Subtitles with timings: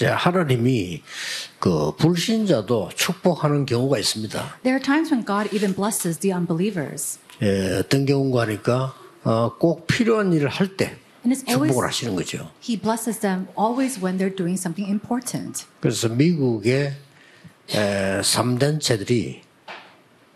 [0.00, 1.02] 자, 하나님이
[1.58, 4.60] 그 불신자도 축복하는 경우가 있습니다.
[4.62, 7.18] There are times when God even blesses the unbelievers.
[7.42, 8.94] 예, 어떤 경우가 하니까
[9.24, 12.50] 어, 꼭 필요한 일을 할 때 축복을 하시는 거죠.
[12.66, 15.66] He blesses them always when they're doing something important.
[15.80, 16.94] 그래서 미국의
[17.74, 19.40] 에, 3단체들이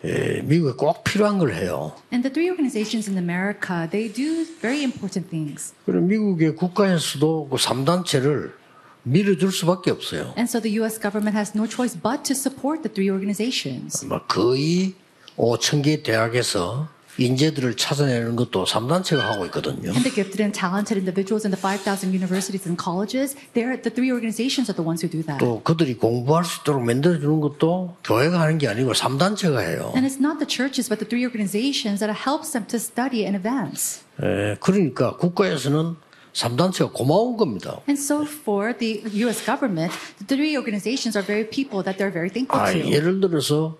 [0.04, 1.96] 에, 미국에 꼭 필요한 걸 해요.
[2.12, 5.72] And the three organizations in America, they do very important things.
[5.86, 8.63] 그리고 미국의 국가에서도 그 3단체를
[9.04, 10.34] 밀어줄 수밖에 없어요.
[10.36, 14.04] And so the US government has no choice but to support the three organizations.
[14.04, 14.94] 뭐 거의
[15.36, 19.90] 5천 개 대학에서 인재들을 찾아내는 것도 3단체가 하고 있거든요.
[19.94, 24.10] And the gifted and talented individuals in the 5,000 universities and colleges, they're, the three
[24.10, 25.38] organizations are the ones who do that.
[25.38, 29.92] 또 그들이 공부할 수 있도록 만들어주는 것도 교회가 하는 게 아니고 3단체가 해요.
[29.94, 33.38] And it's not the churches, but the three organizations that helps them to study and
[33.38, 34.02] advance.
[34.18, 35.94] 에, 그러니까 국가에서는
[36.34, 37.80] 3단체가 고마운 겁니다.
[37.88, 42.28] And so for the US government, the three organizations are very people that they're very
[42.28, 42.90] thankful 아, to.
[42.90, 43.78] 예를 들어서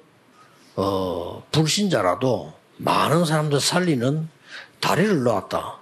[0.76, 4.28] 어, 불신자라도 많은 사람들 살리는
[4.80, 5.78] 다리를 놓았다.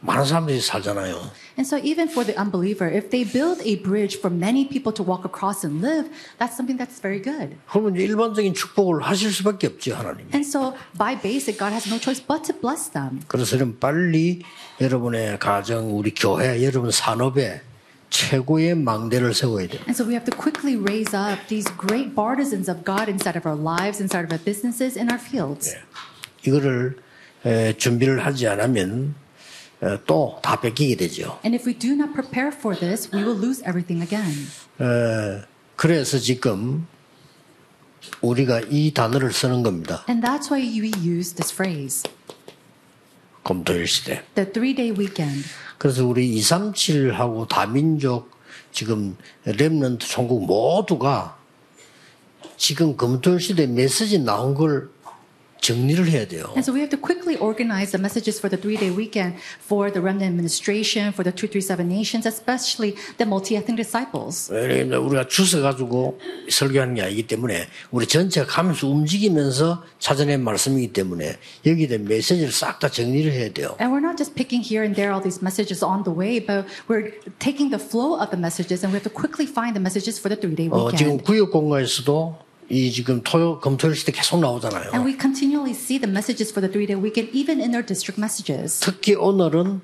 [0.00, 1.20] 많은 사람들이 살잖아요.
[1.57, 5.03] And so even for the unbeliever, if they build a bridge for many people to
[5.03, 7.57] walk across and live, that's something that's very good.
[7.69, 10.27] 그러면 이제 일반적인 축복을 하실 수밖에 없죠 하나님.
[10.33, 13.21] And so by basic, God has no choice but to bless them.
[13.27, 14.41] 그래서 는 빨리
[14.79, 17.61] 여러분의 가정, 우리 교회, 여러분 산업에
[18.09, 19.81] 최고의 망대를 세워야 돼요.
[19.87, 23.47] And so we have to quickly raise up these great partisans of God inside of
[23.47, 25.75] our lives, inside of our businesses, in our fields.
[26.45, 26.97] 이거를
[27.45, 29.15] 에, 준비를 하지 않으면
[30.06, 31.38] 또다 뺏기게 되죠.
[31.44, 34.46] And if we do not prepare for this, we will lose everything again.
[34.80, 35.44] 에,
[35.76, 36.86] 그래서 지금
[38.20, 40.04] 우리가 이 단어를 쓰는 겁니다.
[40.08, 42.02] And that's why we use this phrase,
[43.42, 44.22] 검토일 시대.
[44.34, 45.44] the three day weekend.
[45.78, 48.30] 그래서 우리 237하고 다민족
[48.72, 49.16] 지금
[49.46, 51.36] 랩런트 총국 모두가
[52.56, 54.90] 지금 검토일 시대 메시지 나온 걸
[55.64, 56.52] 정리를 해야 돼요.
[56.52, 59.88] And so we have to quickly organize the messages for the three day weekend for
[59.88, 64.52] the remnant administration, for the 237 nations, especially the multi ethnic disciples.
[64.52, 66.20] 왜냐면 우리가 주워 가지고
[66.50, 72.78] 설교하는 게 아니기 때문에 우리 전체가 가면서 움직이면서 찾아낸 말씀이기 때문에 여기에 대한 메시지를 싹
[72.78, 73.76] 다 정리를 해야 돼요.
[73.80, 76.66] And we're not just picking here and there all these messages on the way, but
[76.88, 80.20] we're taking the flow of the messages and we have to quickly find the messages
[80.20, 81.24] for the three day 어, 지금 weekend.
[81.24, 84.92] 구역 공간에서도 이 지금 토요 검토일 시대 계속 나오잖아요.
[84.94, 88.18] And we continually see the messages for the three day weekend, even in their district
[88.18, 88.80] messages.
[88.80, 89.80] 특히 오늘은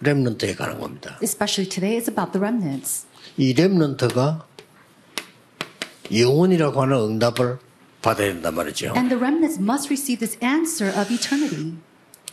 [0.00, 1.18] 렘넌트에 가는 겁니다.
[1.22, 3.06] Especially today, it's about the remnants.
[3.38, 4.46] 이 렘넌트가
[6.12, 7.58] 영원이라고 하는 응답을
[8.02, 8.92] 받아야 된단 말이죠.
[8.94, 11.74] And the remnants must receive this answer of eternity.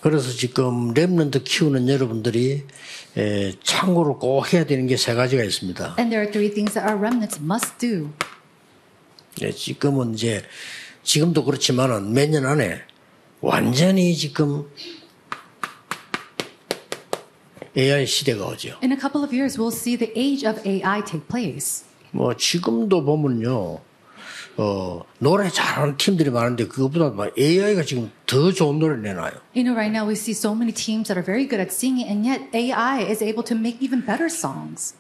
[0.02, 2.64] 그래서 지금 렘넌트 키우는 여러분들이
[3.18, 5.96] 에, 참고로 꼭 해야 되는 게 세 가지가 있습니다.
[6.00, 8.10] And there are three things that our remnants must do.
[9.42, 10.44] 예, 지금은 이제
[11.04, 12.82] 지금도 그렇지만은 몇 년 안에
[13.42, 14.68] 완전히 지금
[17.78, 18.78] AI 시대가 오죠.
[18.84, 21.86] In a couple of years, we'll see the age of AI take place.
[22.12, 23.80] 뭐 지금도 보면요,
[24.58, 29.32] 어 노래 잘하는 팀들이 많은데 그것보다 막 AI가 지금 더 좋은 노래를 내놔요.
[29.56, 32.08] You know, right now we see so many teams that are very good at singing,
[32.08, 34.96] and yet AI is able to make even better songs.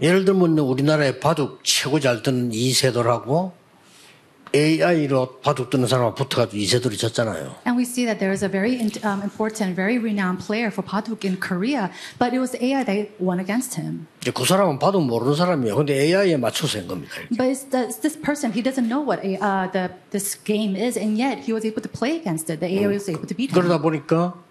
[0.00, 3.52] 예를 들면 우리나라에 바둑 최고 잘 뜨는 이세돌하고
[4.54, 7.56] AI로 바둑 뜨는 사람하고 붙어가지고 이세돌이 졌잖아요.
[7.66, 11.24] And we see that there is a very um, important, very renowned player for Paduk
[11.24, 14.06] in Korea, but it was AI that won against him.
[14.34, 15.76] 그 사람은 바둑 모르는 사람이에요.
[15.76, 17.12] 근데 AI에 맞춰서 한 겁니다.
[17.36, 20.96] But it's, the, this person, he doesn't know what a, uh, the, this game is,
[20.96, 22.60] and yet he was able to play against it.
[22.60, 23.62] The AI was able to beat him.
[23.62, 24.45] 그러다 보니까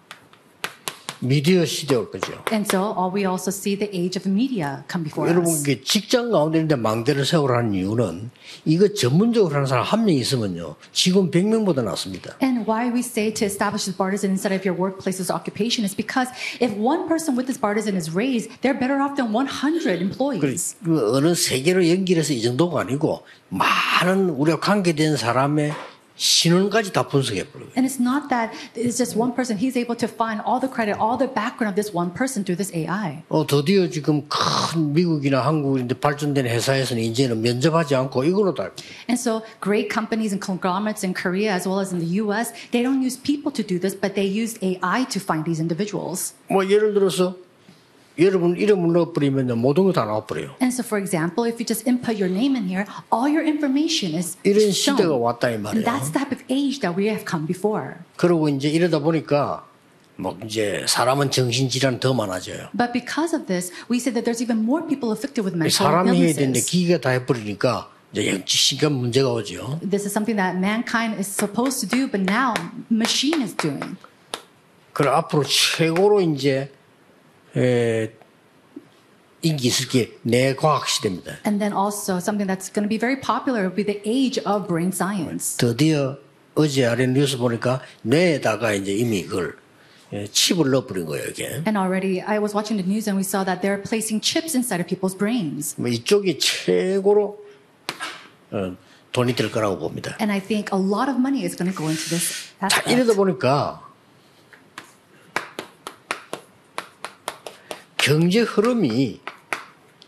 [1.28, 2.34] 미디어 시대 올 거죠.
[2.52, 5.62] And so uh, we also see the age of media come before 여러분 us.
[5.62, 8.30] 이게 직장 가운데 있는데 망대를 세우라는 이유는
[8.66, 12.36] 이거 전문적으로 하는 사람 한 명 있으면요 직원 100명보다 낫습니다.
[12.41, 16.30] And why we say to establish this partisan inside of your workplace's occupation is because
[16.62, 20.75] if one person with this partisan is raised, they're better off than 100 employees.
[20.83, 25.74] 그 어느 세계로 연결해서 이 정도가 아니고 많은 우리가 관계된 사람의
[26.20, 27.70] 신원까지 다 분석해 버려요.
[27.79, 29.56] And it's not that it's just one person.
[29.56, 32.61] He's able to find all the credit, all the background of this one person through
[32.61, 33.25] this AI.
[33.31, 38.69] 어, 드디어 지금 큰 미국이나 한국인데 발전된 회사에서는 이제는 면접하지 않고 이걸로 다.
[39.08, 42.85] And so great companies and conglomerates in Korea as well as in the US, they
[42.85, 46.35] don't use people to do this, but they use AI to find these individuals.
[46.52, 47.37] 뭐 예를 들어서
[48.17, 50.56] 여러분 이름을 넣어버리면 모든 거 다 나와버려요.
[50.62, 54.15] And so for example, if you just input your name in here, all your information
[54.15, 54.97] is 이런 shown.
[54.97, 55.83] 시대가 왔다 이 And 말이에요.
[55.85, 57.95] that's the type of age that we have come before.
[58.15, 59.65] 그러고 이제 이러다 보니까
[60.17, 62.69] 뭐 이제 사람은 정신 질환 더 많아져요.
[62.71, 66.15] But because of this, we say that there's even more people afflicted with mental 사람이
[66.15, 66.62] 해야 되는데.
[66.62, 69.79] 기계가 다 해버리니까 이제 영지심간 문제가 오죠.
[69.83, 72.53] This is something that mankind is supposed to do, but now
[72.89, 73.97] machine is doing.
[74.94, 76.71] 그래 앞으로 최고로 이제
[77.57, 78.12] 에,
[79.42, 81.38] 인기 있을 게 뇌과학 시대입니다.
[81.46, 84.68] And then also something that's going to be very popular will be the age of
[84.68, 85.57] brain science.
[85.57, 86.18] 드디어
[86.56, 89.56] 어제 아래 뉴스 보니까 뇌에다가 이제 이미 그걸
[90.13, 91.46] 예, 칩을 넣어버린 거예요 이게.
[91.68, 94.81] And already, I was watching the news and we saw that they're placing chips inside
[94.81, 95.75] of people's brains.
[95.78, 97.38] 뭐 이쪽이 최고로
[98.51, 98.75] 어,
[99.12, 100.16] 돈이 될 거라고 봅니다.
[100.19, 103.13] And I think a lot of money is going to go into this 자 이러다.
[103.13, 103.85] 보니까
[108.06, 109.19] 경제 흐름이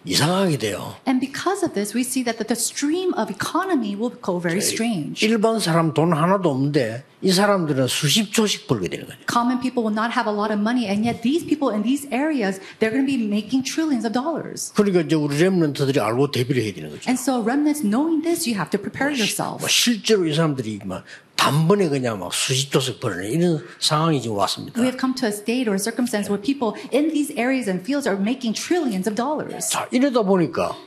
[0.05, 0.97] 이상하게 돼요.
[1.07, 5.25] And because of this, we see that the, stream of economy will go very strange.
[5.25, 9.17] 일반 사람 돈 하나도 없는데 이 사람들은 수십 조씩 벌게 되는 거죠.
[9.27, 12.05] Common people will not have a lot of money, and yet these people in these
[12.13, 14.71] areas, they're going to be making trillions of dollars.
[14.75, 17.09] 그러니까 이제 우리 랩런트들이 알고 대비를 해야 되는 거죠.
[17.09, 19.57] And so, remnants, knowing this, you have to prepare yourself.
[19.57, 21.03] 뭐 실제로 이 사람들이 막
[21.37, 24.77] 단번에 그냥 막 수십 조씩 벌는 이런 상황이 지금 왔습니다.
[24.77, 27.81] We have come to a state or a circumstance where people in these areas and
[27.81, 29.69] fields are making trillions of dollars.
[29.69, 30.77] 자, 이러다 보니까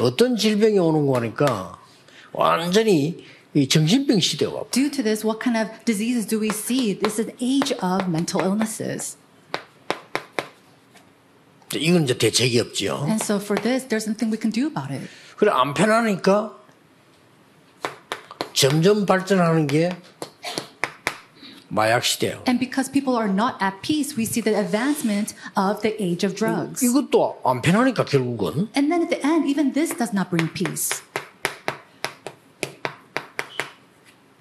[0.00, 1.78] 어떤 질병이 오는 거니까
[2.34, 4.64] 완전히 이 정신병 시대가 와.
[4.72, 6.92] Due to this, what kind of diseases do we see?
[6.92, 9.16] This is an age of mental illnesses.
[11.72, 13.04] 이건 이제 대책이 없죠.
[13.06, 15.08] And so, for this, there's nothing we can do about it.
[15.36, 16.58] 그래 안 편하니까
[18.52, 19.90] 점점 발전하는 게
[21.68, 22.42] 마약 시대예요.
[22.46, 26.34] And because people are not at peace, we see the advancement of the age of
[26.34, 26.84] drugs.
[26.84, 31.02] 이것도 안 편하니까 결국은 And then at the end, even this does not bring peace.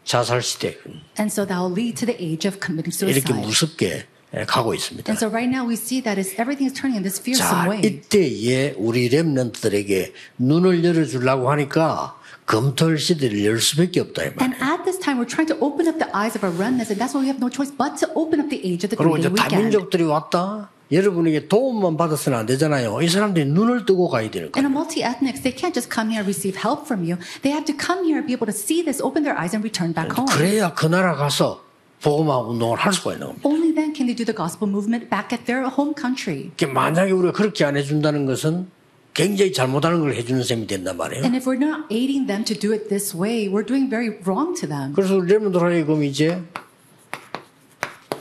[0.04, 0.78] 자살 시대
[1.20, 3.42] And so that will lead to the age of committing 이렇게 suicide.
[3.46, 4.06] 무섭게
[4.48, 5.10] 가고 있습니다.
[5.12, 7.70] And so right now we see that it's, everything is turning in this fearsome 자,
[7.70, 7.82] way.
[7.86, 14.42] 이때에 우리 랩런트들에게 눈을 열어 주려고 하니까 검토할 시대를 열 수밖에 없다 이 말.
[14.42, 17.00] And at this time, we're trying to open up the eyes of our remnants, and
[17.00, 19.16] that's why we have no choice but to open up the age of the 그리고
[19.18, 19.30] 이제.
[19.32, 20.70] 다민족들이 왔다.
[20.92, 23.02] 여러분에게 도움만 받았으면 안 되잖아요.
[23.02, 24.68] 이 사람들이 눈을 뜨고 가야 되는 And 거예요.
[24.68, 27.18] a multi-ethnics, they can't just come here and receive help from you.
[27.42, 29.64] They have to come here and be able to see this, open their eyes, and
[29.66, 30.30] return back home.
[30.30, 31.64] 그래야 그 나라 가서
[32.04, 33.48] 복음화 운동을 할 수가 있는 겁니다.
[33.48, 36.52] Only then can they do the gospel movement back at their home country.
[36.62, 38.68] 만약에 우리가 그렇게 안 해준다는 것은
[39.16, 41.24] 굉장히 잘못하는 걸 해주는 셈이 된단 말이에요.
[41.24, 44.54] And if we're not aiding them to do it this way, we're doing very wrong
[44.60, 44.94] to them.
[44.94, 46.42] 그래서 랩런들 하여금 이제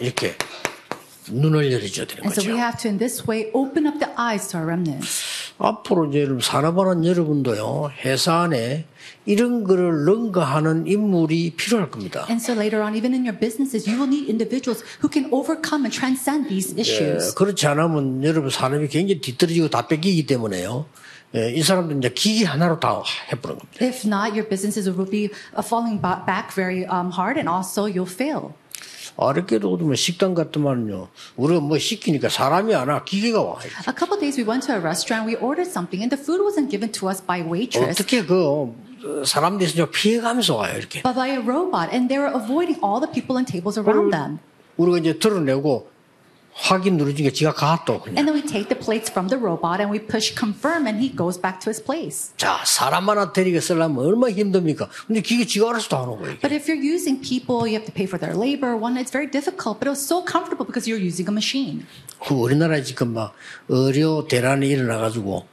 [0.00, 0.34] 이렇게
[1.30, 2.58] 눈을 열어줘야 되는 And so we 거죠.
[2.58, 5.22] have to, in this way, open up the eyes to our remnants.
[5.58, 8.86] 앞으로 이제 여러분 산업하는 여러분도요 회사 안에
[9.26, 12.26] 이런 거를 능가하는 인물이 필요할 겁니다.
[12.28, 15.84] And so later on, even in your businesses, you will need individuals who can overcome
[15.86, 17.34] and transcend these 예, issues.
[17.34, 20.86] 그렇지 않으면 여러분 산업이 굉장히 뒤떨어지고 다 뺏기기 때문에요.
[21.36, 23.84] 예, 이 사람들 이제 기기 하나로 다 해버린 겁니다.
[23.84, 27.86] If not, your businesses will be uh, falling ba- back very um, hard, and also
[27.86, 28.52] you'll fail.
[29.16, 33.58] 어렵게도 뭐 식당 같으면요 우리가 뭐 시키니까 사람이 안 와 기계가 와.
[33.62, 36.70] A couple days, we went to a restaurant, we ordered something, and the food wasn't
[36.70, 41.02] given to us by waitress, 어떻게 그 어, 사람들이 진짜 피해가면서 와요 이렇게.
[41.02, 44.38] but by a robot, and they were avoiding all the people and tables around them.
[44.78, 45.91] 우리가 이제 드러내고
[46.59, 48.17] 확인 누르니까 지가 가또 그냥.
[48.17, 51.13] And then we take the plates from the robot and we push confirm, and he
[51.15, 52.33] goes back to his place.
[52.35, 54.89] 자 사람 하나 데리게 쓰려면 얼마나 힘듭니까?
[55.05, 56.33] 근데 기계 지가 알아서 다 하는 거예요.
[56.33, 56.39] 이게.
[56.41, 58.73] But if you're using people, you have to pay for their labor.
[58.75, 61.85] One, it's very difficult, but it was so comfortable because you're using a machine.
[62.25, 63.33] 그 우리나라에 지금 막
[63.69, 65.45] 의료 대란이 일어나가지고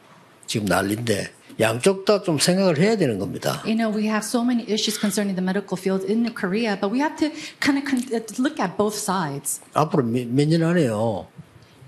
[0.47, 3.62] 지금 난리인데 양쪽 다 좀 생각을 해야 되는 겁니다.
[3.66, 7.00] You know, we have so many issues concerning the medical field in Korea, but we
[7.00, 9.60] have to kind of uh, look at both sides.
[9.74, 11.28] 앞으로 몇년 안에요.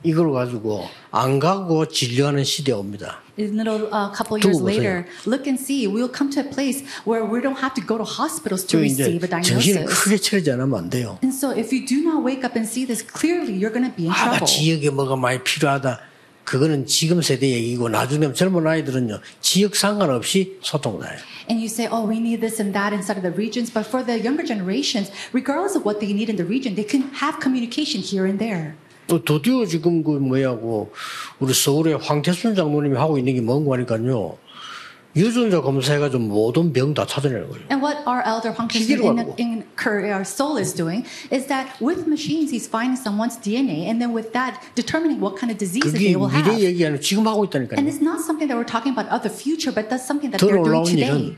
[0.04, 3.20] 이걸 가지고 안 가고 진료하는 시대 옵니다.
[3.38, 5.88] In a little uh, couple years later, look and see.
[5.88, 9.24] We'll come to a place where we don't have to go to hospitals to receive
[9.24, 10.04] a 정신을 diagnosis.
[10.04, 11.20] 크게 차리지 않으면 안 돼요.
[11.24, 13.94] And so, if you do not wake up and see this clearly, you're going to
[13.96, 14.48] be in 아, trouble.
[14.50, 16.02] 지역에 뭐가 많이 필요하다.
[16.44, 21.18] 그거는 지금 세대 얘기고 나중에 젊은 아이들은요 지역 상관없이 소통나요.
[21.50, 23.72] And you say, oh, we need this and that inside of the regions.
[23.74, 27.12] But for the younger generations, regardless of what they need in the region, they can
[27.20, 28.76] have communication here and there.
[29.08, 30.94] 또 드디어 지금 그 뭐야고
[31.40, 34.38] 우리 서울의 황태순 장로님이 하고 있는 게 뭔가 하니까요
[35.16, 37.64] 유전자 검사해가지고 모든 병 다 찾아내는 거예요.
[37.70, 39.36] And what our elder 하고.
[39.38, 44.00] in, in Korea, Seoul is doing is that with machines, he's finding someone's DNA, and
[44.00, 46.48] then with that, determining what kind of diseases they will have.
[46.48, 47.88] 미래 얘기 아니고 지금 하고 And 있다니까요.
[47.88, 50.48] it's not something that we're talking about of the future, but that's something that 더
[50.48, 51.36] they're doing today.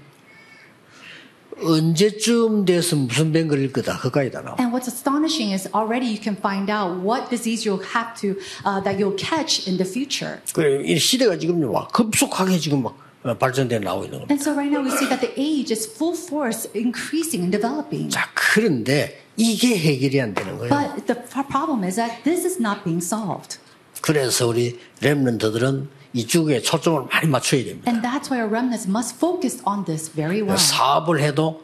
[1.61, 4.57] 언제쯤 돼서 무슨 병 걸릴 거다 그까지다 나와.
[4.59, 8.81] And what's astonishing is already you can find out what disease you'll have to uh,
[8.83, 10.41] that you'll catch in the future.
[10.53, 14.33] 그래 이 시대가 지금 막 급속하게 지금 막 어, 발전돼 나오고 있는 겁니다.
[14.33, 18.09] And so right now we see that the age is full force increasing and developing.
[18.09, 20.69] 자 그런데 이게 해결이 안 되는 거예요.
[20.69, 23.57] But the problem is that this is not being solved.
[24.01, 27.89] 그래서 우리 랩런트들은 이쪽에 초점을 많이 맞춰야 됩니다.
[27.89, 30.57] And that's why our remnants must focus on this very well.
[30.57, 31.63] 사업을 해도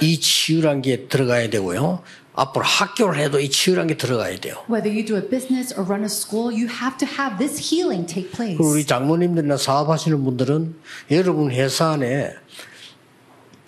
[0.00, 2.02] 이 치유란 게 들어가야 되고요.
[2.34, 4.56] 앞으로 학교를 해도 이 치유란 게 들어가야 돼요.
[4.70, 8.06] Whether you do a business or run a school, you have to have this healing
[8.06, 8.58] take place.
[8.58, 10.74] 우리 장모님들이나 사업하시는 분들은
[11.10, 12.34] 여러분 회사 안에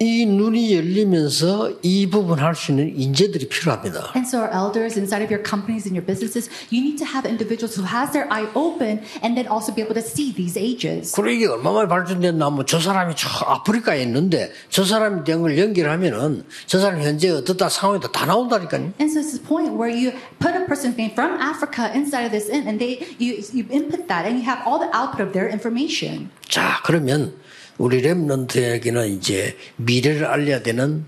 [0.04, 4.12] 이 눈이 열리면서 이 부분 할 수 있는 인재들이 필요합니다.
[4.14, 7.24] And so our elders inside of your companies and your businesses, you need to have
[7.24, 11.16] individuals who has their eye open and then also be able to see these ages.
[11.16, 16.78] 그리고 이게 얼마나 발전됐나 하면 저 사람이 저 아프리카에 있는데 저 사람이 된걸 연결하면은 저
[16.78, 18.92] 사람 현재 어떻다 상황이다 다 나온다니까요.
[19.00, 22.30] And so it's the point where you put a person's name from Africa inside of
[22.30, 25.32] this in, and they you you input that and you have all the output of
[25.32, 26.28] their information.
[26.44, 27.32] 자, 그러면
[27.78, 31.06] 우리 랩런트에게는 이제 미래를 알려야 되는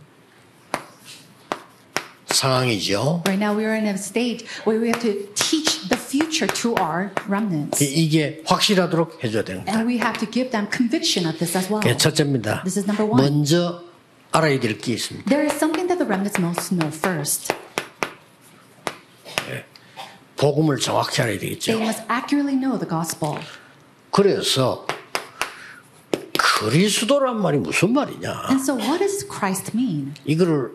[2.27, 3.23] 상황이죠.
[3.27, 6.75] Right now we are in a stage where we have to teach the future to
[6.79, 7.83] our remnants.
[7.83, 9.79] 이게 확실하도록 해줘야 되는 거다.
[9.79, 11.81] And we have to give them conviction of this as well.
[11.81, 12.63] 그게 첫째입니다.
[12.65, 13.23] This is number one.
[13.23, 13.83] 먼저
[14.33, 15.31] 알아야 될 게 있습니다.
[15.31, 17.55] There is something that the remnants must know first.
[20.37, 21.81] 복음을 정확히 알아야 They 되겠죠.
[21.81, 23.39] must accurately know the gospel.
[24.11, 24.87] 그래서
[26.57, 28.47] 그리스도란 말이 무슨 말이냐?
[28.49, 30.15] And so what does Christ mean?
[30.25, 30.73] 이거를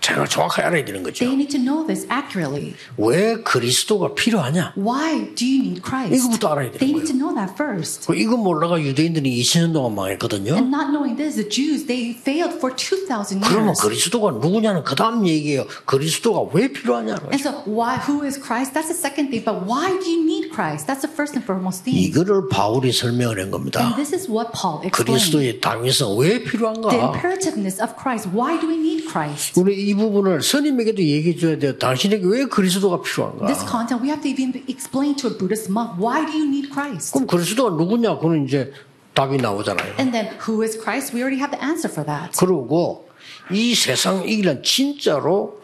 [0.00, 1.24] 제가 정확하게 알아야 되는 거죠.
[1.24, 2.74] They need to know this accurately.
[2.96, 4.72] 왜 그리스도가 필요하냐?
[4.76, 6.16] Why do you need Christ?
[6.16, 7.12] 이거부터 알아야 되는 They need 거예요.
[7.12, 8.06] to know that first.
[8.06, 10.54] 그 이거 몰라가 유대인들이 2000년 동안 망했거든요.
[10.54, 13.82] And not knowing this, the Jews, they failed for 2,000 그러면 years.
[13.82, 15.66] 그리스도가 누구냐는 그 다음 얘기예요.
[15.84, 18.00] 그리스도가 왜 필요하냐는 And so, why?
[18.08, 18.72] Who is Christ?
[18.72, 19.44] That's the second thing.
[19.44, 20.88] But why do you need Christ?
[20.88, 22.00] That's the first and foremost thing.
[22.00, 23.92] 이거를 바울이 설명을 한 And 겁니다.
[23.94, 24.96] this is what Paul explained.
[24.96, 26.88] 그리스도의 당위성 왜 The 필요한가?
[26.96, 28.32] imperativeness of Christ.
[28.32, 29.60] Why do we need Christ?
[29.60, 31.78] 우리 이 부분을 스님에게도 얘기해 줘야 돼요.
[31.78, 33.46] 당신에게 왜 그리스도가 필요한가?
[33.46, 35.98] This content we have to even explain to a Buddhist monk.
[35.98, 37.12] Why do you need Christ?
[37.12, 38.18] 그럼 그리스도가 누구냐?
[38.18, 38.72] 그는 이제
[39.14, 39.94] 답이 나오잖아요.
[39.98, 41.14] And then, who is Christ?
[41.14, 42.32] We already have the answer for that.
[42.38, 43.08] 그리고
[43.50, 45.60] 이 세상 이기는 진짜로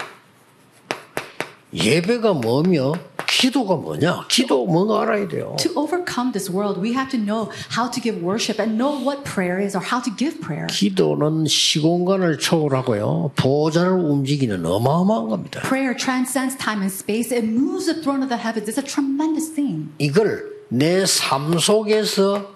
[1.72, 2.92] 예배가 뭐며
[3.32, 4.24] 기도가 뭐냐?
[4.28, 5.54] 기도 뭔가 알아야 돼요.
[5.60, 9.22] To overcome this world, we have to know how to give worship and know what
[9.22, 10.66] prayer is or how to give prayer.
[10.70, 13.32] 기도는 시공간을 초월하고요.
[13.36, 15.60] 보좌를 움직이는 어마어마한 겁니다.
[15.62, 17.30] Prayer transcends time and space.
[17.30, 18.64] It moves the throne of the heavens.
[18.66, 19.92] It's a tremendous thing.
[19.98, 22.46] 이걸 내 삶 속에서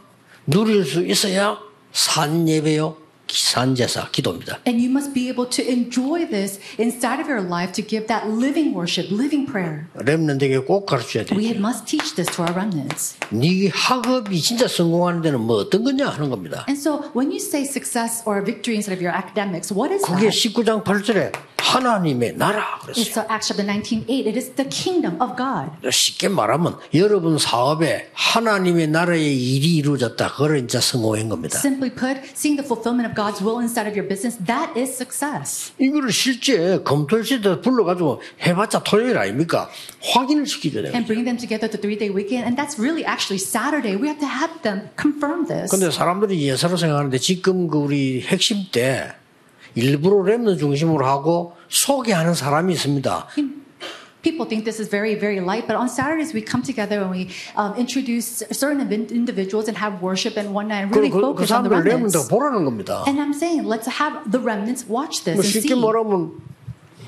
[0.46, 1.58] 누릴 수 있어야
[1.92, 2.96] 산 예배요,
[3.31, 4.59] 사, 기도입니다.
[4.67, 8.27] And you must be able to enjoy this inside of your life to give that
[8.27, 9.87] living worship, living prayer.
[9.95, 11.35] 렘넌트에게 꼭 가르쳐야 돼.
[11.35, 13.17] We must teach this to our remnants.
[13.29, 16.65] 네 학업이 진짜 성공하는 데는 뭐 어떤 거냐 하는 겁니다.
[16.69, 20.29] And so when you say success or victory inside of your academics, what is 그게
[20.29, 20.35] that?
[20.35, 23.24] 19장 8절에 하나님의 나라 It's 그랬어요.
[23.24, 24.26] uh, Acts chapter 19, 8.
[24.26, 25.70] It is the kingdom of God.
[25.88, 30.32] 쉽게 말하면 여러분 사업에 하나님의 나라의 일이 이루어졌다.
[30.32, 31.58] 그걸 이제 성공한 겁니다.
[31.58, 35.72] Simply put, seeing the fulfillment of God's will inside of your business, that is success.
[35.78, 39.70] 이거를 실제 검토실에 불러 가지고 해 봤자 토요일 아닙니까?
[40.02, 40.44] 확인을
[40.82, 40.92] 돼요.
[40.92, 42.44] And bring them together the three day weekend.
[42.44, 43.94] And that's really actually Saturday.
[43.94, 45.70] We have to have them confirm this.
[45.70, 49.14] 근데 사람들이 예사로 생각하는데 지금 그 우리 핵심 때
[49.74, 53.26] 일부러 랩너 중심으로 하고 소개하는 사람이 있습니다.
[54.22, 57.26] People think this is very, very light, but on Saturdays we come together and we
[57.58, 61.34] um, introduce certain in- individuals and have worship and one night and really 그, 그,
[61.34, 62.28] 그 focus on the remnants.
[62.30, 63.02] 보라는 겁니다.
[63.08, 65.80] And I'm saying, let's have the remnants watch this 뭐 and 쉽게 see.
[65.80, 66.30] 말하면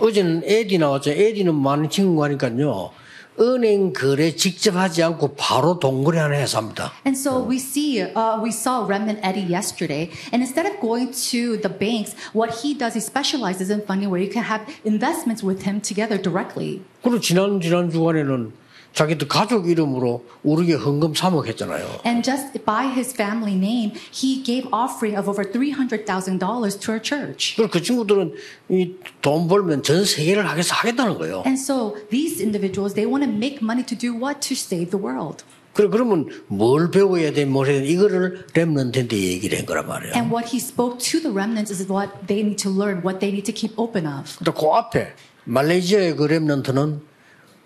[0.00, 1.12] 어제는 에디 나왔죠.
[1.12, 2.90] 에디는 많은 친구가 하니까요.
[3.38, 6.92] 은행 거래 직접 하지 않고 바로 동거래 하는 회사입니다.
[7.06, 11.58] And so we see, uh, we saw Remnant Eddie yesterday, and instead of going to
[11.60, 15.66] the banks, what he does, he specializes in funding where you can have investments with
[15.66, 16.80] him together directly.
[17.02, 18.52] 그리고 지난 지난 주간에는
[18.94, 21.84] 자기들 가족 이름으로 우리게 헌금 3억 했잖아요.
[22.06, 27.56] And just by his family name, he gave offering of over $300,000 to our church.
[27.56, 28.34] 그리고 그 친구들은
[28.70, 31.42] 이 돈 벌면 전 세계를 하겠어 하겠다는 거예요.
[31.44, 34.40] And so these individuals, they want to make money to do what?
[34.48, 35.44] To save the world.
[35.72, 40.14] 그래 그러면 뭘 배워야 돼, 뭘 해야 돼 이거를 랩런트한테 얘기를 한 거란 말이에요.
[40.14, 43.34] And what he spoke to the remnants is what they need to learn, what they
[43.34, 44.38] need to keep open of.
[44.44, 47.00] 그 앞에 말레이시아의 그 랩런트는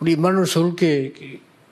[0.01, 1.13] 우리 이마누엘 서울교회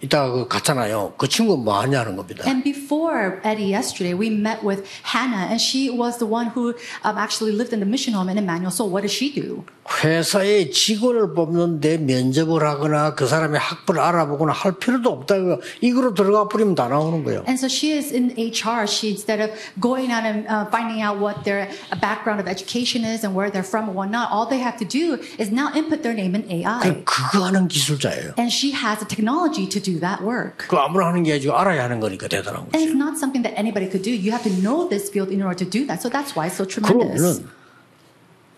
[0.01, 1.13] 이따가 그 갔잖아요.
[1.17, 2.43] 그 친구 뭐 하냐는 겁니다.
[2.47, 6.73] And before Eddie yesterday, we met with Hannah, and she was the one who
[7.05, 8.71] um, actually lived in the mission home in Emmanuel.
[8.71, 9.63] So what does she do?
[10.03, 15.35] 회사에 직원을 뽑는데 면접을 하거나 그 사람의 학벌을 알아보거나 할 필요도 없다.
[15.35, 17.43] 이거 이거로 들어가 버리면 다 나오는 거예요.
[17.47, 18.87] And so she is in HR.
[18.87, 23.25] She instead of going out and uh, finding out what their background of education is
[23.25, 26.15] and where they're from and whatnot, all they have to do is now input their
[26.15, 26.81] name in AI.
[26.81, 28.33] 그 그거 하는 기술자예요.
[28.37, 30.66] And she has the technology to do that work.
[30.68, 32.84] 그 아무나 하는 게 아니고 알아야 하는 거니까 대단한 And 거죠.
[32.84, 34.10] it's not something that anybody could do.
[34.10, 36.02] You have to know this field in order to do that.
[36.02, 37.38] So that's why it's so tremendous.
[37.38, 37.48] 그러면은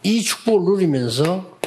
[0.02, 1.58] 이 축복을 누리면서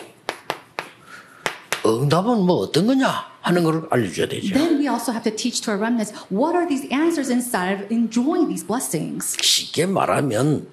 [1.86, 4.53] 응답은 뭐 어떤 거냐 하는 걸 알려줘야 되죠.
[4.53, 7.91] Then we also have to teach to our remnants what are these answers inside of
[7.91, 9.36] enjoying these blessings.
[9.41, 10.68] 쉽게 말하면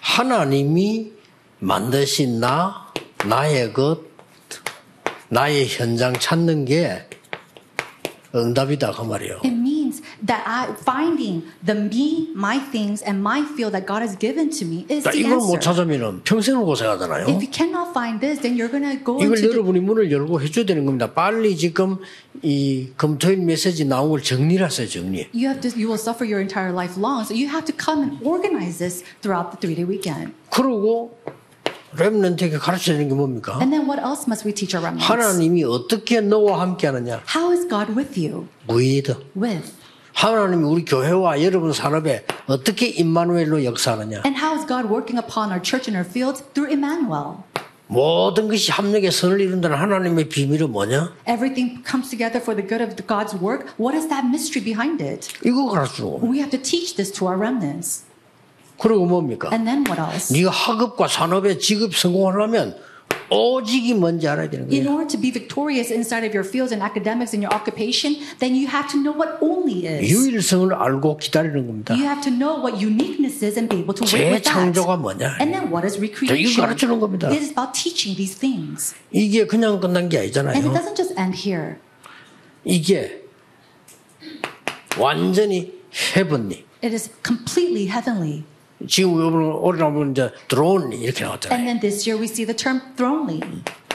[0.00, 1.12] 하나님이
[1.58, 2.90] 만드신 나,
[3.26, 4.00] 나의 것,
[5.28, 7.06] 나의 현장 찾는 게
[8.35, 9.39] 응답이다 그 말이에요.
[9.45, 14.17] It means that I finding the me, my things, and my field that God has
[14.19, 15.59] given to me is 자, the 이걸 못 answer.
[15.63, 17.27] 찾으면 평생을 고생하잖아요.
[17.31, 20.41] If you cannot find this, then you're gonna go 이걸 into the, 여러분이 문을 열고
[20.41, 21.13] 해줘야 되는 겁니다.
[21.13, 21.99] 빨리 지금
[22.41, 25.27] 이 금토일 메시지 나온 걸 정리를 하세요, 정리.
[25.31, 27.23] you have to you will suffer your entire life long.
[27.23, 30.33] So you have to come and organize this throughout the three day weekend.
[30.51, 31.15] 그러고
[31.96, 33.58] 랩런트에게 가르쳐야 되는 게 뭡니까?
[33.60, 35.06] And then what else must we teach our remnants?
[35.06, 37.22] 하나님이 어떻게 너와 함께 하느냐?
[37.34, 38.46] How is God with you?
[38.68, 39.14] with.
[39.36, 39.72] With.
[40.12, 44.22] 하나님이 우리 교회와 여러분 산업에 어떻게 임마누엘로 역사하느냐?
[44.24, 47.42] And how is God working upon our church and our fields through Emmanuel?
[47.90, 51.12] 모든 것이 합력의 선을 이룬다는 하나님의 비밀은 뭐냐?
[51.26, 53.66] Everything comes together for the good of God's work.
[53.80, 55.26] What is that mystery behind it?
[55.44, 56.22] 이거 가르치고.
[56.22, 58.04] We have to teach this to our remnants.
[58.80, 59.50] 그리고 뭡니까?
[59.52, 60.32] And then what else?
[60.32, 62.74] 네가 학업과 산업에 직업 성공하려면
[63.32, 64.90] 오직이 뭔지 알아야 되는 In 거예요.
[64.90, 68.66] order to be victorious inside of your fields and academics and your occupation, then you
[68.66, 70.10] have to know what only is.
[70.10, 71.94] 유일성을 알고 기다리는 겁니다.
[71.94, 74.50] You have to know what uniqueness is and be able to wait with that.
[74.50, 75.38] 재창조가 뭐냐?
[75.38, 76.66] And then what is 자, 이거 recreation?
[76.66, 77.28] 가르치는 겁니다.
[77.30, 78.94] It is about teaching these things.
[79.14, 80.74] 이게 그냥 끝난 게 And it 아니잖아요.
[80.74, 81.78] doesn't just end here.
[82.64, 83.22] 이게
[84.98, 85.72] 완전히
[86.16, 86.64] 헤븐리.
[86.82, 88.42] It is completely heavenly.
[88.88, 89.14] 지금
[89.62, 91.64] 올해 나오면 이제 드론 이렇게 And 나왔잖아요.
[91.64, 93.40] then this year we see the term thronely.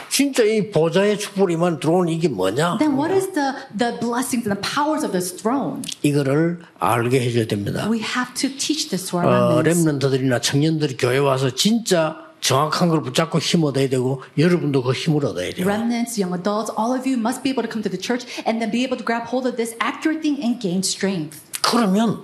[0.08, 2.78] 진짜 이 보좌의 축복이만 드론 이게 뭐냐?
[2.78, 5.82] Then what is the, the blessings and the powers of this throne?
[6.02, 7.88] 이거를 알게 해줘야 됩니다.
[7.90, 9.84] We have to teach this to our 어, remnants.
[9.84, 15.50] 랩런트들이나 청년들이 교회 와서 진짜 정확한 걸 붙잡고 힘 얻어야 되고 여러분도 그 힘을 얻어야
[15.52, 15.66] 돼요.
[15.66, 18.60] Remnants, young adults, all of you must be able to come to the church and
[18.62, 21.42] then be able to grab hold of this accurate thing and gain strength.
[21.60, 22.22] 그러면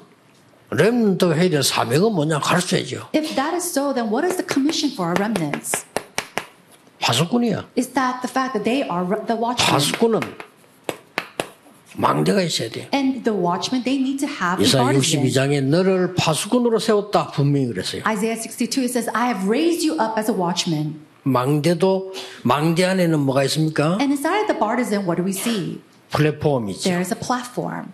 [0.72, 3.08] 랩런트가 해야 될 사명은 뭐냐 가르쳐야죠.
[3.14, 5.84] If that is so, then what is the commission for our remnants?
[7.00, 7.66] 파수꾼이야.
[7.76, 9.70] Is that the fact that they are the watchmen?
[9.70, 10.20] 파수꾼은
[11.96, 12.86] 망대가 있어야 돼요.
[12.94, 15.22] And the watchmen, they need to have a 이사 partisan.
[15.24, 18.02] 62장에 너를 파수꾼으로 세웠다 분명히 그랬어요.
[18.06, 21.00] Isaiah 62, it says, I have raised you up as a watchman.
[21.24, 23.98] 망대도 망대 안에는 뭐가 있습니까?
[24.00, 25.80] And inside the partisan, what do we see?
[26.10, 26.84] 플랫폼이 있죠.
[26.88, 27.92] There is a platform.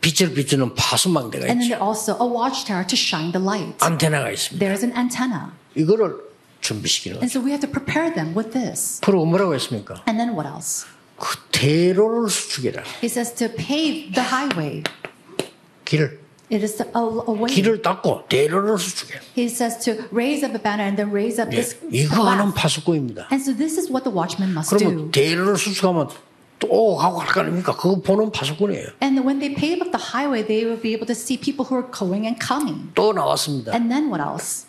[0.00, 1.78] 빛을 비추는 파수망대가 And then 있죠.
[1.78, 3.76] there's also a watchtower to shine the light.
[3.80, 4.58] 안테나가 있습니다.
[4.58, 5.50] There is an antenna.
[5.74, 6.16] 이거를
[6.60, 7.38] 준비시키는 And 거죠.
[7.40, 9.00] so we have to prepare them with this.
[9.02, 10.02] 그리고 뭐라고 했습니까?
[10.06, 10.86] And then what else?
[11.18, 12.82] 그 대로를 수축해라.
[13.02, 14.82] It says to pave the highway.
[15.84, 16.20] 길을
[16.52, 17.52] It is a, a way.
[17.52, 19.18] 길을 닦고 대로를 수축해.
[19.36, 22.52] He says to raise up a banner and then raise up 예, this 이거 하는
[22.54, 22.54] path.
[22.54, 23.28] 파수꾼입니다.
[23.32, 25.10] And so this is what the watchman must 그러면 do.
[25.10, 26.08] 대로를 수축하면
[26.60, 27.76] 또 가고 갈 거 아닙니까?
[27.76, 28.88] 그거 보는 파수꾼이에요.
[29.02, 31.76] And when they pave up the highway, they will be able to see people who
[31.76, 32.88] are going and coming.
[32.94, 33.72] 또 나왔습니다.
[33.72, 34.64] And then what else?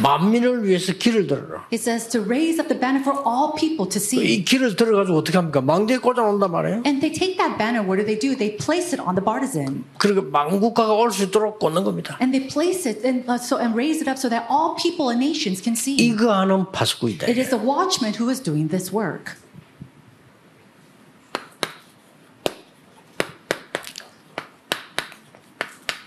[0.00, 1.66] 만민을 위해서 길을 들어라.
[1.70, 4.34] It says to raise up the banner for all people to see.
[4.34, 5.60] 이 길을 들어가지고 어떻게 합니까?
[5.60, 6.82] 망대에 꽂아놓는단 말이에요.
[6.86, 8.34] And they take that banner, what do they do?
[8.34, 9.84] They place it on the partisan.
[9.98, 12.16] 그리고 망국가가 올 수 있도록 꽂는 겁니다.
[12.22, 15.10] And they place it and, uh, so, and raise it up so that all people
[15.12, 15.94] and nations can see.
[16.00, 17.28] 이거 하는 파수꾼이다.
[17.28, 19.36] It is the watchman who is doing this work.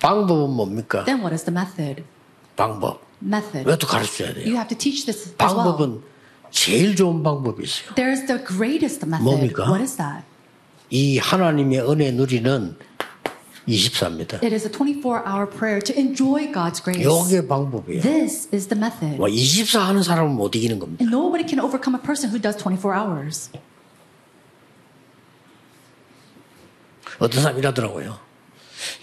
[0.00, 1.04] 방법은 뭡니까?
[1.04, 2.04] Then what is the method?
[2.56, 3.00] 방법.
[3.22, 3.62] Method.
[3.62, 4.44] 이것도 가르쳐야 돼요.
[4.44, 5.56] You have to teach this as well.
[5.56, 6.02] 방법은
[6.50, 7.94] 제일 좋은 방법이 있어요.
[7.94, 9.24] There is the greatest method.
[9.24, 9.64] 뭡니까?
[9.64, 10.24] What is that?
[10.90, 12.76] 이 하나님의 은혜 누리는
[13.68, 14.42] 24입니다.
[14.42, 17.04] It is a 24-hour prayer to enjoy God's grace.
[17.04, 18.00] 이게 방법이에요.
[18.00, 19.18] This is the method.
[19.18, 21.02] 뭐 24 하는 사람은 못 이기는 겁니다.
[21.02, 23.50] And nobody can overcome a person who does 24 hours.
[27.18, 28.27] 어떤 사람이 이러더라고요.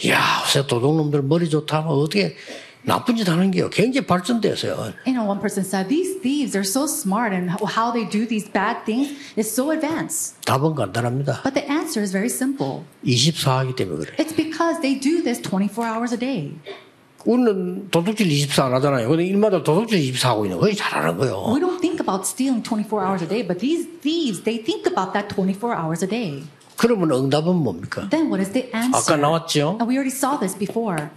[0.08, 2.36] 야, 요새 도둑놈들 머리 좋다 하면 어떻게
[2.84, 3.70] 나쁜 짓 하는 게요.
[3.72, 4.94] 굉장히 발전돼서요.
[5.08, 8.46] You know, one person said, These thieves are so smart and how they do these
[8.52, 10.40] bad things is so advanced.
[10.46, 11.42] 답은 간단합니다.
[11.42, 12.86] But the answer is very simple.
[13.04, 14.16] 24하기 때문에 그래.
[14.18, 16.54] It's because they do this 24 hours a day.
[17.26, 19.10] 우리는 도둑질 24안 하잖아요.
[19.10, 20.76] 근데 일마다 도둑질 24 하고 있는 거예요.
[20.76, 21.42] 잘하는 거예요.
[21.52, 25.14] We don't think about stealing 24 hours a day, but these thieves, they think about
[25.14, 26.44] that 24 hours a day.
[26.78, 28.10] 그러면 응답은 뭡니까?
[28.10, 28.96] Then what is the answer?
[28.96, 29.78] 아까 나왔죠?
[29.82, 31.10] And we already saw this before.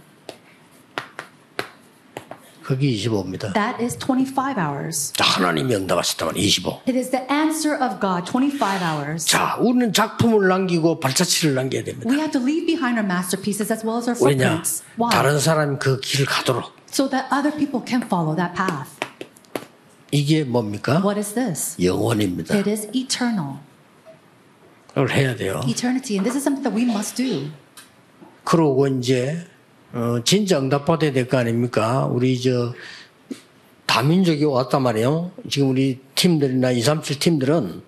[2.63, 3.51] 그게 25입니다.
[3.53, 5.11] That is 25 hours.
[5.17, 6.81] 하나님이 응답하셨다면 25.
[6.87, 9.25] It is the answer of God, 25 hours.
[9.25, 12.07] 자, 우리는 작품을 남기고 발자취를 남겨야 됩니다.
[12.07, 14.61] We have to leave behind our masterpieces as well as our 왜냐?
[14.61, 14.83] footprints.
[14.99, 15.09] Why?
[15.09, 16.71] 다른 사람이 그 길을 가도록.
[16.91, 18.93] So that other people can follow that path.
[20.11, 21.01] 이게 뭡니까?
[21.01, 21.75] What is this?
[21.81, 22.53] 영원입니다.
[22.55, 23.57] It is eternal.
[25.07, 25.61] 해야 돼요.
[25.67, 26.17] Eternity.
[26.17, 27.49] And this is something that we must do.
[28.43, 29.45] 그러고 이제
[29.93, 32.05] 어, 진짜 응답받아야 될 거 아닙니까?
[32.05, 32.73] 우리 저
[33.85, 35.31] 다민족이 왔단 말이에요.
[35.49, 37.81] 지금 우리 팀들이나 237 팀들은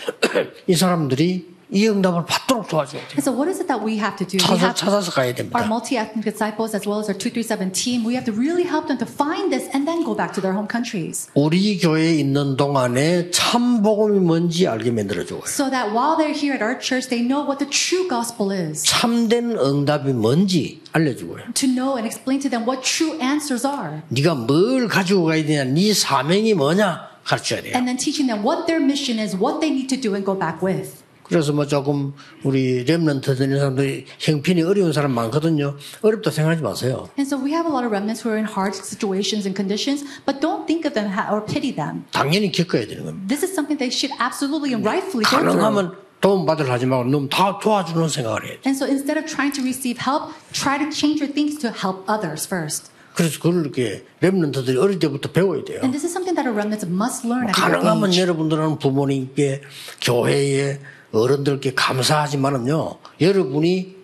[0.66, 3.17] 이 사람들이 이 응답을 받도록 도와줘야 돼요.
[3.17, 4.37] And so what is it that we have to do?
[4.37, 5.65] We 찾아, have 찾아서 가야 our 됩니다.
[5.65, 9.09] multi-ethnic disciples as well as our 237 team, we have to really help them to
[9.09, 11.27] find this and then go back to their home countries.
[11.33, 15.41] 우리 교회에 있는 동안에 참 복음이 뭔지 알게 만들어줘요.
[15.49, 18.85] So that while they're here at our church, they know what the true gospel is.
[18.85, 21.49] 참된 응답이 뭔지 알려주고요.
[21.57, 24.05] To know and explain to them what true answers are.
[24.13, 27.73] 네가 뭘 가지고 가야 되냐, 네 사명이 뭐냐 가르쳐야 돼요.
[27.73, 30.37] And then teaching them what their mission is, what they need to do and go
[30.37, 30.98] back with.
[31.30, 32.12] 그래서 뭐 조금
[32.42, 35.76] 우리 랩런트 되는 사람들이 형편이 어려운 사람 많거든요.
[36.02, 37.08] 어렵다 생각하지 마세요.
[37.16, 40.04] And so we have a lot of remnants who are in hard situations and conditions,
[40.26, 42.04] but don't think of them or pity them.
[42.10, 43.28] 당연히 겪어야 되는 겁니다.
[43.28, 45.54] This is something they should absolutely and rightfully go through.
[45.54, 48.60] 가능하면 도움 받으려 하지 말고 너무 다 도와주는 생각을 해야 돼.
[48.66, 52.04] And so instead of trying to receive help, try to change your things to help
[52.10, 52.90] others first.
[53.14, 55.80] 그래서 그걸 이렇게 랩런트들이 어릴 때부터 배워야 돼요.
[55.82, 58.18] And this is something that our remnants must learn at a young 가능하면.
[58.18, 59.62] 여러분들은 부모님께
[60.02, 60.80] 교회에
[61.12, 63.96] 어른들께 감사하지만은요 여러분이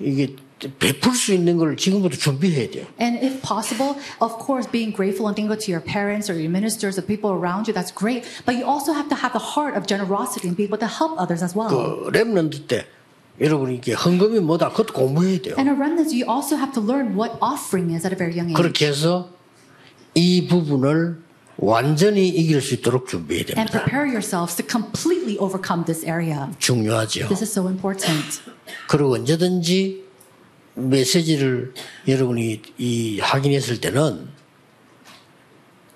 [0.00, 0.36] 이게
[0.78, 2.86] 베풀 수 있는 걸 지금부터 준비해야 돼요.
[3.00, 6.94] And if possible, of course, being grateful and thankful to your parents or your ministers,
[6.94, 8.22] the people around you, that's great.
[8.46, 11.18] But you also have to have the heart of generosity and be able to help
[11.18, 11.66] others as well.
[11.66, 12.86] 그 랩런트 때
[13.40, 15.54] 여러분이 이게 헌금이 뭐다 그것도 공부해야 돼요.
[15.58, 18.50] And our remnants, you also have to learn what offering is at a very young
[18.50, 18.56] age.
[18.56, 19.30] 그렇게 해서
[20.14, 21.21] 이 부분을
[21.64, 23.84] 완전히 이길 수 있도록 준비해야 And 됩니다.
[23.84, 26.48] prepare yourselves to completely overcome this area.
[26.58, 27.28] 중요하죠.
[27.28, 28.40] This is so important.
[28.88, 30.02] 그리고 언제든지
[30.74, 31.72] 메시지를
[32.08, 34.28] 여러분이 이 확인했을 때는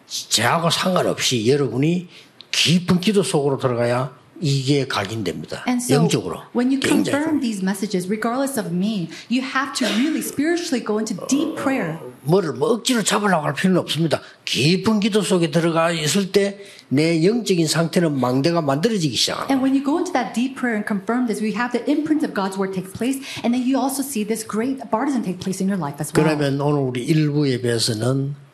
[0.06, 2.08] 저하고 상관없이 여러분이
[2.52, 5.64] 깊은 기도 속으로 들어가야 이게 각인됩니다.
[5.66, 6.42] And so, 영적으로.
[6.54, 11.16] when you confirm these messages, regardless of me, you have to really spiritually go into
[11.28, 11.98] deep prayer.
[12.22, 14.20] 뭐를 뭐 억지로 잡으려고 할 필요는 없습니다.
[14.44, 19.52] 깊은 기도 속에 들어가 있을 때 내 영적인 상태는 망대가 만들어지기 시작합니다.
[19.52, 22.22] And when you go into that deep prayer and confirm this, we have the imprint
[22.22, 25.58] of God's word take place, and then you also see this great partisan take place
[25.58, 26.22] in your life as well.
[26.22, 28.45] 그러면 오늘 우리 일부 예배에서는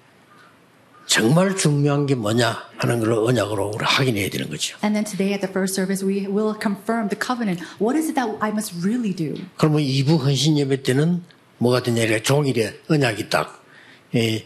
[1.07, 4.77] 정말 중요한 게 뭐냐 하는 걸 언약으로 우리 확인해야 되는 거죠.
[4.83, 7.63] And then today at the first service, we will confirm the covenant.
[7.81, 9.35] What is it that I must really do?
[9.57, 11.23] 그러면 2부 헌신 예배 때는
[11.59, 13.63] 뭐가 되냐 종일에 언약이 딱
[14.15, 14.45] 예,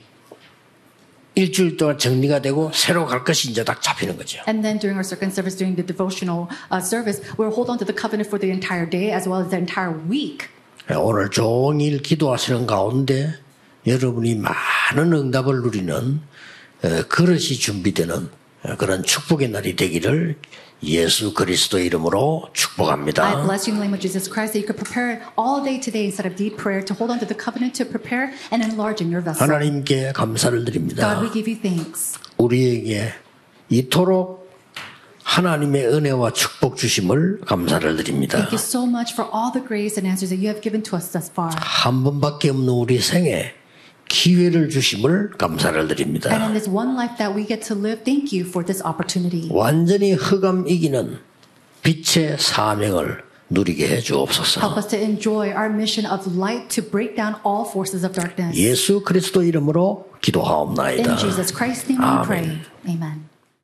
[1.35, 4.41] 일주일 동안 정리가 되고 새로 갈 것이 이제 딱 잡히는 거죠.
[4.49, 7.85] And then during our second service, during the devotional uh, service, we'll hold on to
[7.85, 10.49] the covenant for the entire day as well as the entire week.
[10.91, 13.35] 예, 오늘 종일 기도하시는 가운데
[13.87, 16.36] 여러분이 많은 응답을 누리는 어,
[17.09, 18.29] 그릇이 준비되는
[18.65, 20.37] 어, 그런 축복의 날이 되기를
[20.83, 23.43] 예수 그리스도 이름으로 I 축복합니다.
[23.45, 26.05] bless you in the name of Jesus Christ that you could prepare all day today
[26.05, 29.09] instead of deep prayer to hold on to the covenant to prepare and enlarge in
[29.11, 29.41] your vessel.
[29.49, 31.21] 하나님께 감사를 God, 드립니다.
[31.23, 32.19] we give you thanks.
[32.37, 33.13] 우리에게
[33.71, 34.47] 이토록
[35.25, 38.39] 하나님의 은혜와 축복 주심을 감사를 드립니다.
[38.39, 40.97] Thank you so much for all the grace and answers that you have given to
[40.97, 41.51] us thus far.
[41.57, 43.55] 한 번밖에 없는 우리 생에
[44.09, 46.31] 기회를 주심을 감사를 And 드립니다.
[46.47, 49.49] in this one life that we get to live, thank you for this opportunity.
[49.51, 51.19] 완전히 흑암 이기는
[51.83, 54.61] 빛의 사명을 누리게 해 주옵소서.
[54.61, 58.59] Help us to enjoy our mission of light to break down all forces of darkness.
[58.59, 61.17] 예수 그리스도 이름으로 In 기도하옵나이다.
[61.17, 62.59] Jesus Christ's name we pray.
[62.89, 63.36] Amen.